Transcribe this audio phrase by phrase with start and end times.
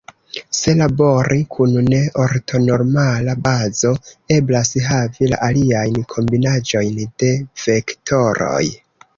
[0.59, 3.93] Se labori kun ne-ortonormala bazo,
[4.39, 7.33] eblas havi la aliajn kombinaĵojn de
[7.67, 8.65] vektoroj.